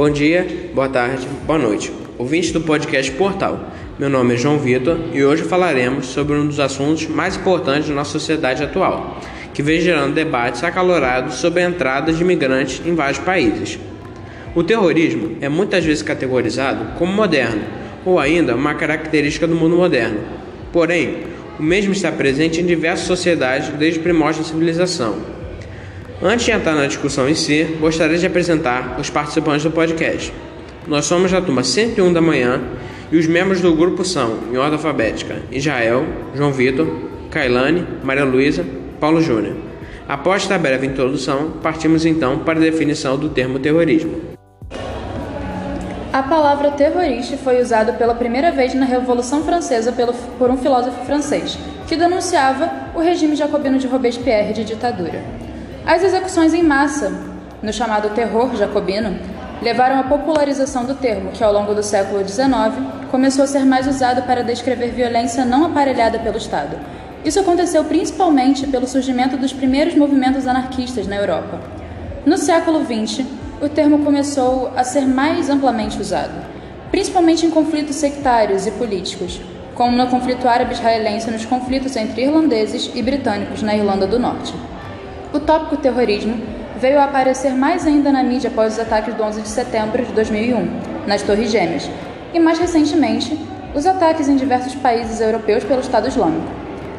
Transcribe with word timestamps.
Bom 0.00 0.10
dia, 0.10 0.46
boa 0.72 0.88
tarde, 0.88 1.26
boa 1.44 1.58
noite. 1.58 1.92
Ouvinte 2.16 2.52
do 2.52 2.60
podcast 2.60 3.10
Portal. 3.10 3.72
Meu 3.98 4.08
nome 4.08 4.34
é 4.34 4.36
João 4.36 4.56
Vitor 4.56 4.96
e 5.12 5.24
hoje 5.24 5.42
falaremos 5.42 6.06
sobre 6.06 6.36
um 6.36 6.46
dos 6.46 6.60
assuntos 6.60 7.08
mais 7.08 7.36
importantes 7.36 7.88
da 7.88 7.96
nossa 7.96 8.12
sociedade 8.12 8.62
atual, 8.62 9.20
que 9.52 9.60
vem 9.60 9.80
gerando 9.80 10.14
debates 10.14 10.62
acalorados 10.62 11.34
sobre 11.34 11.64
a 11.64 11.68
entrada 11.68 12.12
de 12.12 12.22
imigrantes 12.22 12.80
em 12.86 12.94
vários 12.94 13.18
países. 13.18 13.76
O 14.54 14.62
terrorismo 14.62 15.36
é 15.40 15.48
muitas 15.48 15.84
vezes 15.84 16.00
categorizado 16.00 16.96
como 16.96 17.12
moderno 17.12 17.62
ou 18.04 18.20
ainda 18.20 18.54
uma 18.54 18.74
característica 18.74 19.48
do 19.48 19.56
mundo 19.56 19.78
moderno. 19.78 20.20
Porém, 20.72 21.24
o 21.58 21.62
mesmo 21.64 21.92
está 21.92 22.12
presente 22.12 22.60
em 22.60 22.66
diversas 22.66 23.08
sociedades 23.08 23.70
desde 23.70 23.98
o 23.98 24.02
primórdio 24.04 24.44
da 24.44 24.48
civilização. 24.48 25.37
Antes 26.20 26.46
de 26.46 26.50
entrar 26.50 26.74
na 26.74 26.88
discussão 26.88 27.28
em 27.28 27.34
si, 27.36 27.62
gostaria 27.78 28.18
de 28.18 28.26
apresentar 28.26 28.98
os 28.98 29.08
participantes 29.08 29.62
do 29.62 29.70
podcast. 29.70 30.32
Nós 30.84 31.04
somos 31.04 31.30
da 31.30 31.40
turma 31.40 31.62
101 31.62 32.12
da 32.12 32.20
manhã 32.20 32.60
e 33.12 33.16
os 33.16 33.28
membros 33.28 33.60
do 33.60 33.72
grupo 33.72 34.04
são, 34.04 34.36
em 34.52 34.56
ordem 34.56 34.74
alfabética, 34.74 35.36
Israel, 35.52 36.04
João 36.34 36.50
Vitor, 36.50 36.88
Kailane, 37.30 37.86
Maria 38.02 38.24
Luísa, 38.24 38.66
Paulo 38.98 39.22
Júnior. 39.22 39.54
Após 40.08 40.42
esta 40.42 40.58
breve 40.58 40.88
introdução, 40.88 41.52
partimos 41.62 42.04
então 42.04 42.40
para 42.40 42.58
a 42.58 42.62
definição 42.62 43.16
do 43.16 43.28
termo 43.28 43.60
terrorismo. 43.60 44.20
A 46.12 46.22
palavra 46.24 46.72
terrorista 46.72 47.36
foi 47.36 47.62
usada 47.62 47.92
pela 47.92 48.14
primeira 48.14 48.50
vez 48.50 48.74
na 48.74 48.84
Revolução 48.84 49.44
Francesa 49.44 49.94
por 50.36 50.50
um 50.50 50.56
filósofo 50.56 51.04
francês, 51.04 51.56
que 51.86 51.94
denunciava 51.94 52.68
o 52.96 52.98
regime 52.98 53.36
jacobino 53.36 53.78
de 53.78 53.86
Robespierre 53.86 54.52
de 54.52 54.64
ditadura. 54.64 55.22
As 55.88 56.04
execuções 56.04 56.52
em 56.52 56.62
massa, 56.62 57.10
no 57.62 57.72
chamado 57.72 58.10
terror 58.10 58.54
jacobino, 58.54 59.18
levaram 59.62 59.98
à 59.98 60.02
popularização 60.02 60.84
do 60.84 60.94
termo, 60.94 61.30
que 61.32 61.42
ao 61.42 61.50
longo 61.50 61.72
do 61.72 61.82
século 61.82 62.22
XIX 62.28 62.76
começou 63.10 63.44
a 63.44 63.46
ser 63.46 63.64
mais 63.64 63.86
usado 63.86 64.20
para 64.24 64.44
descrever 64.44 64.90
violência 64.90 65.46
não 65.46 65.64
aparelhada 65.64 66.18
pelo 66.18 66.36
Estado. 66.36 66.76
Isso 67.24 67.40
aconteceu 67.40 67.82
principalmente 67.84 68.66
pelo 68.66 68.86
surgimento 68.86 69.38
dos 69.38 69.50
primeiros 69.50 69.94
movimentos 69.94 70.46
anarquistas 70.46 71.06
na 71.06 71.16
Europa. 71.16 71.58
No 72.26 72.36
século 72.36 72.84
XX, 72.84 73.24
o 73.62 73.70
termo 73.70 74.04
começou 74.04 74.70
a 74.76 74.84
ser 74.84 75.06
mais 75.06 75.48
amplamente 75.48 75.98
usado, 75.98 76.34
principalmente 76.90 77.46
em 77.46 77.50
conflitos 77.50 77.96
sectários 77.96 78.66
e 78.66 78.72
políticos, 78.72 79.40
como 79.74 79.96
no 79.96 80.06
conflito 80.08 80.46
árabe-israelense 80.46 81.30
nos 81.30 81.46
conflitos 81.46 81.96
entre 81.96 82.24
irlandeses 82.24 82.90
e 82.94 83.02
britânicos 83.02 83.62
na 83.62 83.74
Irlanda 83.74 84.06
do 84.06 84.18
Norte. 84.18 84.52
O 85.30 85.38
tópico 85.38 85.76
terrorismo 85.76 86.42
veio 86.80 86.98
a 86.98 87.04
aparecer 87.04 87.52
mais 87.52 87.86
ainda 87.86 88.10
na 88.10 88.22
mídia 88.22 88.48
após 88.48 88.72
os 88.72 88.78
ataques 88.80 89.12
do 89.14 89.22
11 89.22 89.42
de 89.42 89.48
setembro 89.48 90.02
de 90.02 90.10
2001, 90.12 91.06
nas 91.06 91.20
Torres 91.20 91.50
Gêmeas, 91.50 91.90
e 92.32 92.40
mais 92.40 92.58
recentemente, 92.58 93.38
os 93.74 93.84
ataques 93.84 94.26
em 94.26 94.36
diversos 94.36 94.74
países 94.76 95.20
europeus 95.20 95.64
pelo 95.64 95.80
Estado 95.80 96.08
Islâmico. 96.08 96.46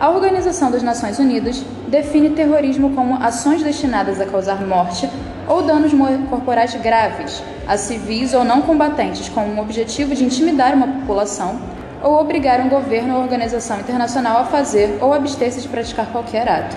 A 0.00 0.08
Organização 0.08 0.70
das 0.70 0.82
Nações 0.82 1.18
Unidas 1.18 1.62
define 1.88 2.30
terrorismo 2.30 2.94
como 2.94 3.22
ações 3.22 3.62
destinadas 3.62 4.18
a 4.18 4.24
causar 4.24 4.66
morte 4.66 5.08
ou 5.46 5.62
danos 5.62 5.92
corporais 6.30 6.74
graves 6.76 7.42
a 7.68 7.76
civis 7.76 8.32
ou 8.32 8.42
não 8.42 8.62
combatentes 8.62 9.28
com 9.28 9.42
o 9.42 9.60
objetivo 9.60 10.14
de 10.14 10.24
intimidar 10.24 10.74
uma 10.74 10.88
população 10.88 11.60
ou 12.02 12.18
obrigar 12.18 12.60
um 12.60 12.70
governo 12.70 13.16
ou 13.16 13.22
organização 13.22 13.80
internacional 13.80 14.38
a 14.38 14.44
fazer 14.44 14.98
ou 15.02 15.12
abster-se 15.12 15.60
de 15.60 15.68
praticar 15.68 16.06
qualquer 16.06 16.48
ato. 16.48 16.76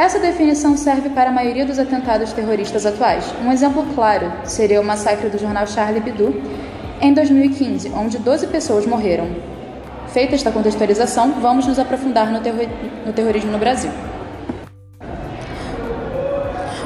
Essa 0.00 0.18
definição 0.18 0.78
serve 0.78 1.10
para 1.10 1.28
a 1.28 1.32
maioria 1.32 1.66
dos 1.66 1.78
atentados 1.78 2.32
terroristas 2.32 2.86
atuais. 2.86 3.22
Um 3.44 3.52
exemplo 3.52 3.84
claro 3.94 4.32
seria 4.44 4.80
o 4.80 4.84
massacre 4.84 5.28
do 5.28 5.36
jornal 5.36 5.66
Charlie 5.66 5.98
Hebdo 5.98 6.40
em 7.02 7.12
2015, 7.12 7.90
onde 7.90 8.16
12 8.16 8.46
pessoas 8.46 8.86
morreram. 8.86 9.28
Feita 10.08 10.34
esta 10.34 10.50
contextualização, 10.50 11.32
vamos 11.32 11.66
nos 11.66 11.78
aprofundar 11.78 12.32
no, 12.32 12.40
terror 12.40 12.66
no 13.04 13.12
terrorismo 13.12 13.52
no 13.52 13.58
Brasil. 13.58 13.90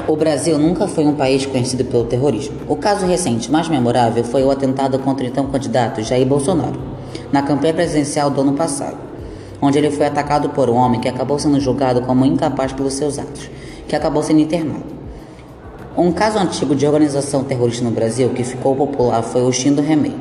O 0.05 0.17
Brasil 0.17 0.59
nunca 0.59 0.85
foi 0.85 1.05
um 1.05 1.15
país 1.15 1.45
conhecido 1.45 1.85
pelo 1.85 2.03
terrorismo. 2.03 2.57
O 2.67 2.75
caso 2.75 3.05
recente 3.05 3.49
mais 3.49 3.69
memorável 3.69 4.25
foi 4.25 4.43
o 4.43 4.51
atentado 4.51 4.99
contra 4.99 5.23
o 5.23 5.29
então 5.29 5.47
candidato 5.47 6.03
Jair 6.03 6.27
Bolsonaro, 6.27 6.77
na 7.31 7.41
campanha 7.41 7.73
presidencial 7.73 8.29
do 8.29 8.41
ano 8.41 8.55
passado 8.55 9.14
onde 9.61 9.77
ele 9.77 9.91
foi 9.91 10.05
atacado 10.05 10.49
por 10.49 10.69
um 10.69 10.75
homem 10.75 10.99
que 10.99 11.07
acabou 11.07 11.39
sendo 11.39 11.59
julgado 11.59 12.01
como 12.01 12.25
incapaz 12.25 12.73
pelos 12.73 12.93
seus 12.93 13.17
atos, 13.17 13.49
que 13.87 13.95
acabou 13.95 14.21
sendo 14.23 14.39
internado. 14.39 14.83
Um 15.97 16.11
caso 16.11 16.37
antigo 16.37 16.75
de 16.75 16.85
organização 16.85 17.43
terrorista 17.43 17.83
no 17.83 17.91
Brasil 17.91 18.29
que 18.29 18.43
ficou 18.43 18.75
popular 18.75 19.23
foi 19.23 19.43
o 19.43 19.51
Shin 19.51 19.73
do 19.73 19.81
Remei, 19.81 20.15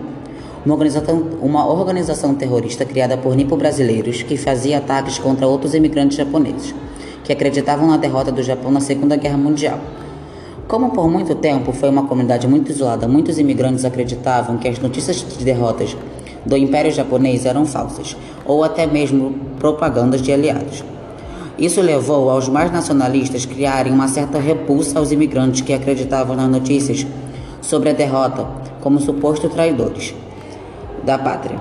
uma 0.65 0.75
organização, 0.75 1.23
uma 1.43 1.67
organização 1.67 2.35
terrorista 2.35 2.85
criada 2.85 3.17
por 3.17 3.35
nipo-brasileiros 3.37 4.23
que 4.23 4.37
fazia 4.37 4.79
ataques 4.79 5.19
contra 5.19 5.47
outros 5.47 5.75
imigrantes 5.75 6.17
japoneses, 6.17 6.75
que 7.23 7.33
acreditavam 7.33 7.89
na 7.89 7.97
derrota 7.97 8.31
do 8.31 8.43
Japão 8.43 8.71
na 8.71 8.81
Segunda 8.81 9.17
Guerra 9.17 9.37
Mundial. 9.37 9.79
Como 10.67 10.91
por 10.93 11.11
muito 11.11 11.35
tempo 11.35 11.73
foi 11.73 11.91
uma 11.91 12.07
comunidade 12.07 12.49
muito 12.49 12.71
isolada, 12.71 13.07
muitos 13.07 13.39
imigrantes 13.39 13.85
acreditavam 13.85 14.57
que 14.57 14.67
as 14.67 14.79
notícias 14.79 15.17
de 15.17 15.45
derrotas 15.45 15.95
do 16.47 16.57
Império 16.57 16.93
Japonês 16.93 17.47
eram 17.47 17.65
falsas, 17.65 18.17
ou 18.45 18.63
até 18.63 18.87
mesmo 18.87 19.35
propagandas 19.59 20.21
de 20.21 20.33
aliados. 20.33 20.85
Isso 21.59 21.81
levou 21.81 22.31
aos 22.31 22.49
mais 22.49 22.73
nacionalistas 22.73 23.47
criarem 23.47 23.93
uma 23.93 24.09
certa 24.09 24.39
repulsa 24.39 24.99
aos 24.99 25.13
imigrantes 25.13 25.61
que 25.61 25.73
acreditavam 25.73 26.35
nas 26.35 26.49
notícias 26.49 27.07
sobre 27.63 27.91
a 27.91 27.93
derrota 27.93 28.47
como 28.81 29.01
supostos 29.01 29.53
traidores 29.53 30.15
da 31.05 31.17
pátria. 31.17 31.59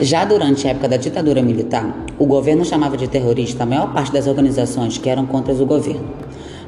Já 0.00 0.24
durante 0.24 0.66
a 0.66 0.70
época 0.70 0.88
da 0.88 0.96
ditadura 0.96 1.42
militar, 1.42 2.04
o 2.18 2.26
governo 2.26 2.64
chamava 2.64 2.96
de 2.96 3.06
terrorista 3.06 3.64
a 3.64 3.66
maior 3.66 3.92
parte 3.92 4.12
das 4.12 4.26
organizações 4.26 4.98
que 4.98 5.08
eram 5.08 5.26
contra 5.26 5.52
o 5.52 5.66
governo. 5.66 6.08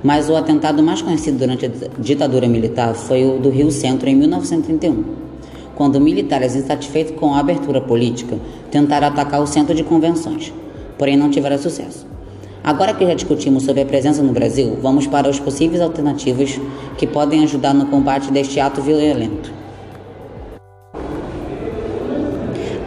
Mas 0.02 0.28
o 0.28 0.36
atentado 0.36 0.82
mais 0.82 1.02
conhecido 1.02 1.38
durante 1.38 1.66
a 1.66 1.70
ditadura 1.98 2.46
militar 2.46 2.94
foi 2.94 3.24
o 3.24 3.38
do 3.38 3.50
Rio 3.50 3.70
Centro 3.70 4.08
em 4.08 4.14
1931 4.14 5.27
quando 5.78 6.00
militares 6.00 6.56
insatisfeitos 6.56 7.14
com 7.14 7.32
a 7.32 7.38
abertura 7.38 7.80
política 7.80 8.36
tentaram 8.68 9.06
atacar 9.06 9.40
o 9.40 9.46
centro 9.46 9.76
de 9.76 9.84
convenções, 9.84 10.52
porém 10.98 11.16
não 11.16 11.30
tiveram 11.30 11.56
sucesso. 11.56 12.04
Agora 12.64 12.92
que 12.92 13.06
já 13.06 13.14
discutimos 13.14 13.62
sobre 13.62 13.82
a 13.82 13.86
presença 13.86 14.20
no 14.20 14.32
Brasil, 14.32 14.76
vamos 14.82 15.06
para 15.06 15.28
as 15.28 15.38
possíveis 15.38 15.80
alternativas 15.80 16.60
que 16.96 17.06
podem 17.06 17.44
ajudar 17.44 17.72
no 17.74 17.86
combate 17.86 18.32
deste 18.32 18.58
ato 18.58 18.82
violento. 18.82 19.57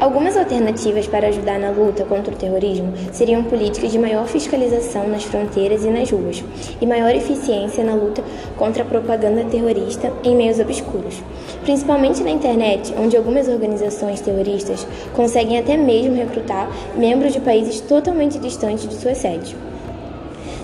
Algumas 0.01 0.35
alternativas 0.35 1.05
para 1.05 1.27
ajudar 1.27 1.59
na 1.59 1.69
luta 1.69 2.03
contra 2.05 2.33
o 2.33 2.35
terrorismo 2.35 2.91
seriam 3.13 3.43
políticas 3.43 3.91
de 3.91 3.99
maior 3.99 4.25
fiscalização 4.25 5.07
nas 5.07 5.23
fronteiras 5.23 5.85
e 5.85 5.91
nas 5.91 6.09
ruas, 6.09 6.43
e 6.81 6.87
maior 6.87 7.13
eficiência 7.13 7.83
na 7.83 7.93
luta 7.93 8.23
contra 8.57 8.81
a 8.81 8.85
propaganda 8.85 9.43
terrorista 9.43 10.11
em 10.23 10.35
meios 10.35 10.59
obscuros, 10.59 11.21
principalmente 11.61 12.23
na 12.23 12.31
internet, 12.31 12.91
onde 12.97 13.15
algumas 13.15 13.47
organizações 13.47 14.21
terroristas 14.21 14.87
conseguem 15.13 15.59
até 15.59 15.77
mesmo 15.77 16.15
recrutar 16.15 16.67
membros 16.95 17.33
de 17.33 17.39
países 17.39 17.79
totalmente 17.79 18.39
distantes 18.39 18.89
de 18.89 18.95
sua 18.95 19.13
sede. 19.13 19.55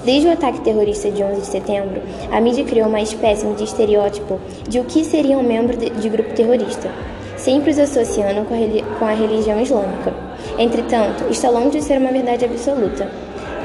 Desde 0.04 0.30
o 0.30 0.32
ataque 0.32 0.62
terrorista 0.62 1.12
de 1.12 1.22
11 1.22 1.42
de 1.42 1.46
setembro, 1.46 2.02
a 2.32 2.42
mídia 2.42 2.66
criou 2.66 2.88
uma 2.88 3.02
espécie 3.02 3.46
de 3.54 3.66
estereótipo 3.66 4.40
de 4.68 4.80
o 4.80 4.84
que 4.84 5.06
seria 5.06 5.38
um 5.38 5.44
membro 5.44 5.78
de, 5.78 6.10
grupo 6.10 6.34
terrorista 6.34 6.90
sempre 7.48 7.72
os 7.72 7.80
associando 7.80 8.42
com 8.42 9.06
a, 9.06 9.14
religião 9.14 9.62
islâmica. 9.62 10.14
Entretanto, 10.60 11.24
está 11.32 11.50
longe 11.50 11.78
de 11.78 11.82
ser 11.82 11.98
uma 11.98 12.12
verdade 12.12 12.44
absoluta. 12.44 13.10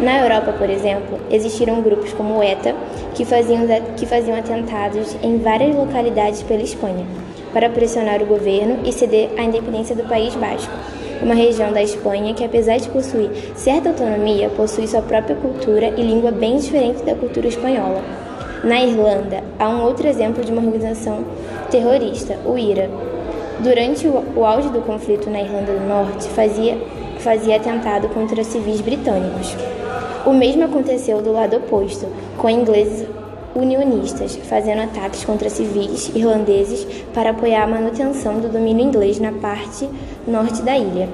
Na 0.01 0.21
Europa, 0.21 0.53
por 0.53 0.71
exemplo, 0.71 1.19
existiram 1.29 1.83
grupos 1.83 2.13
como 2.13 2.39
o 2.39 2.43
ETA 2.45 2.77
que 3.13 3.25
faziam, 3.25 3.67
que 3.97 4.07
faziam 4.07 4.39
atentados 4.39 5.17
em 5.21 5.37
várias 5.39 5.75
localidades 5.75 6.45
pela 6.45 6.63
Espanha 6.63 7.05
para 7.53 7.69
pressionar 7.71 8.23
o 8.23 8.27
governo 8.27 8.79
e 8.85 8.93
ceder 8.93 9.31
a 9.37 9.43
independência 9.43 9.97
do 9.97 10.05
País 10.05 10.33
Basco, 10.37 10.73
uma 11.21 11.35
região 11.35 11.73
da 11.73 11.83
Espanha 11.83 12.35
que, 12.35 12.45
apesar 12.45 12.79
de 12.79 12.89
possuir 12.89 13.31
certa 13.57 13.89
autonomia, 13.89 14.49
possui 14.51 14.87
sua 14.87 15.03
própria 15.03 15.35
cultura 15.35 15.89
e 15.97 16.03
língua 16.03 16.31
bem 16.31 16.57
diferente 16.57 17.03
da 17.03 17.17
cultura 17.17 17.49
espanhola. 17.49 18.01
Na 18.63 18.81
Irlanda, 18.81 19.43
há 19.59 19.69
um 19.69 19.83
outro 19.83 20.07
exemplo 20.07 20.45
de 20.45 20.53
uma 20.53 20.63
organização 20.63 21.25
terrorista, 21.69 22.39
o 22.47 22.57
IRA, 22.57 22.89
Durante 23.63 24.09
o 24.09 24.45
auge 24.45 24.69
do 24.71 24.81
conflito 24.81 25.31
na 25.31 25.41
Irlanda 25.41 25.73
do 25.73 25.87
Norte, 25.87 26.29
fazia, 26.31 26.77
fazia 27.19 27.57
atentado 27.57 28.09
contra 28.09 28.43
civis 28.43 28.81
britânicos. 28.81 29.57
O 30.27 30.33
mesmo 30.33 30.65
aconteceu 30.65 31.23
do 31.23 31.33
lado 31.33 31.57
oposto, 31.57 32.07
com 32.37 32.51
ingleses 32.51 33.07
unionistas 33.55 34.35
fazendo 34.35 34.81
ataques 34.81 35.25
contra 35.25 35.49
civis 35.49 36.11
irlandeses 36.15 36.87
para 37.15 37.31
apoiar 37.31 37.65
a 37.65 37.67
manutenção 37.67 38.41
do 38.41 38.49
domínio 38.49 38.85
inglês 38.85 39.21
na 39.21 39.31
parte 39.31 39.89
norte 40.27 40.63
da 40.63 40.77
ilha. 40.77 41.09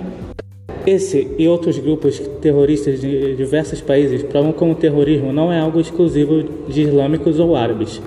Esse 0.87 1.35
e 1.37 1.47
outros 1.47 1.79
grupos 1.79 2.19
terroristas 2.41 3.01
de 3.01 3.37
diversos 3.37 3.83
países 3.83 4.23
provam 4.23 4.53
como 4.53 4.73
o 4.73 4.77
terrorismo 4.77 5.35
não 5.35 5.53
é 5.53 5.61
algo 5.61 5.81
exclusivo 5.81 6.43
de 6.67 6.83
islâmicos 6.83 7.39
ou 7.39 7.55
árabes 7.55 8.01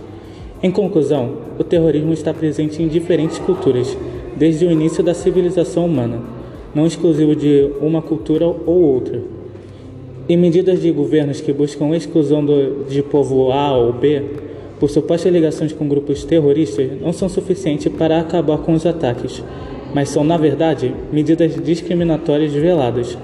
Em 0.64 0.72
conclusão, 0.72 1.38
o 1.60 1.64
terrorismo 1.64 2.14
está 2.14 2.34
presente 2.34 2.82
em 2.82 2.88
diferentes 2.88 3.38
culturas, 3.38 3.96
desde 4.36 4.66
o 4.66 4.72
início 4.72 5.04
da 5.04 5.14
civilização 5.14 5.86
humana, 5.86 6.20
não 6.74 6.86
exclusivo 6.86 7.36
de 7.36 7.70
uma 7.82 8.02
cultura 8.02 8.46
ou 8.46 8.82
outra. 8.82 9.22
E 10.28 10.38
medidas 10.38 10.82
de 10.82 10.92
governos 10.92 11.42
que 11.42 11.52
buscam 11.52 11.92
a 11.92 11.98
exclusão 11.98 12.46
do, 12.46 12.86
de 12.86 13.04
povo 13.04 13.52
A 13.52 13.76
ou 13.76 13.92
B 13.92 14.24
por 14.80 14.90
supostas 14.90 15.32
ligações 15.32 15.72
com 15.74 15.88
grupos 15.88 16.24
terroristas 16.24 16.90
não 17.00 17.14
são 17.14 17.30
suficientes 17.30 17.92
para 17.94 18.20
acabar 18.20 18.58
com 18.60 18.74
os 18.74 18.86
ataques, 18.86 19.44
mas 19.94 20.10
são, 20.10 20.24
na 20.24 20.38
verdade, 20.38 20.92
medidas 21.12 21.56
discriminatórias 21.64 22.52
veladas. 22.54 23.18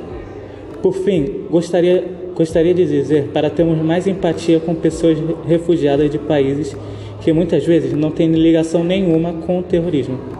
Por 0.83 0.93
fim, 0.93 1.45
gostaria, 1.49 2.03
gostaria 2.35 2.73
de 2.73 2.85
dizer 2.85 3.29
para 3.33 3.49
termos 3.49 3.81
mais 3.81 4.05
empatia 4.05 4.59
com 4.59 4.75
pessoas 4.75 5.17
refugiadas 5.47 6.11
de 6.11 6.19
países 6.19 6.75
que 7.21 7.33
muitas 7.33 7.65
vezes 7.65 7.93
não 7.93 8.11
têm 8.11 8.31
ligação 8.33 8.83
nenhuma 8.83 9.33
com 9.33 9.59
o 9.59 9.63
terrorismo. 9.63 10.36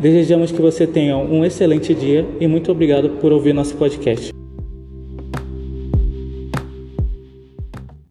Desejamos 0.00 0.50
que 0.50 0.62
você 0.62 0.86
tenha 0.86 1.14
um 1.18 1.44
excelente 1.44 1.94
dia 1.94 2.26
e 2.40 2.48
muito 2.48 2.72
obrigado 2.72 3.10
por 3.20 3.32
ouvir 3.32 3.52
nosso 3.52 3.76
podcast. 3.76 4.39